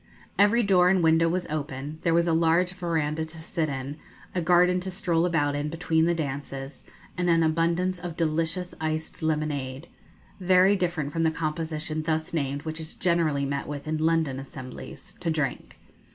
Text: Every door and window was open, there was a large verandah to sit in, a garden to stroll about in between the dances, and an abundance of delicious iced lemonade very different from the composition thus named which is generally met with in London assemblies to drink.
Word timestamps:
Every 0.39 0.63
door 0.63 0.89
and 0.89 1.03
window 1.03 1.29
was 1.29 1.45
open, 1.47 1.99
there 2.01 2.15
was 2.15 2.27
a 2.27 2.33
large 2.33 2.71
verandah 2.73 3.23
to 3.25 3.37
sit 3.37 3.69
in, 3.69 3.97
a 4.33 4.41
garden 4.41 4.79
to 4.79 4.89
stroll 4.89 5.27
about 5.27 5.53
in 5.55 5.69
between 5.69 6.05
the 6.05 6.15
dances, 6.15 6.83
and 7.19 7.29
an 7.29 7.43
abundance 7.43 7.99
of 7.99 8.17
delicious 8.17 8.73
iced 8.81 9.21
lemonade 9.21 9.89
very 10.39 10.75
different 10.75 11.13
from 11.13 11.21
the 11.21 11.29
composition 11.29 12.01
thus 12.01 12.33
named 12.33 12.63
which 12.63 12.79
is 12.79 12.95
generally 12.95 13.45
met 13.45 13.67
with 13.67 13.87
in 13.87 13.99
London 13.99 14.39
assemblies 14.39 15.13
to 15.19 15.29
drink. 15.29 15.77